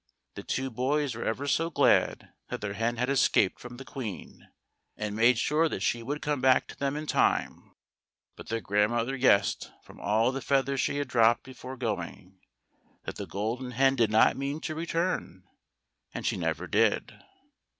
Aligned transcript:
The 0.33 0.41
two 0.41 0.71
boys 0.71 1.13
were 1.13 1.23
ever 1.25 1.45
so 1.45 1.69
glad 1.69 2.33
that 2.49 2.59
their 2.59 2.73
hen 2.73 2.97
had 2.97 3.07
escaped 3.07 3.59
from 3.59 3.77
the 3.77 3.85
Queen, 3.85 4.49
and 4.97 5.15
made 5.15 5.37
sure 5.37 5.69
that 5.69 5.83
she 5.83 6.01
would 6.01 6.23
come 6.23 6.41
back 6.41 6.67
to 6.69 6.75
them 6.75 6.95
in 6.95 7.05
time; 7.05 7.75
but 8.35 8.47
their 8.47 8.61
grandmother 8.61 9.15
guessed, 9.19 9.71
from 9.83 9.99
all 10.01 10.31
the 10.31 10.41
feathers 10.41 10.81
she 10.81 10.97
had 10.97 11.07
dropped 11.07 11.43
before 11.43 11.77
going, 11.77 12.39
that 13.03 13.17
the 13.17 13.27
Golden 13.27 13.73
Hen 13.73 13.95
did 13.95 14.09
not 14.09 14.35
mean 14.37 14.59
to 14.61 14.73
return; 14.73 15.43
and 16.15 16.25
she 16.25 16.35
never 16.35 16.65
did. 16.65 17.21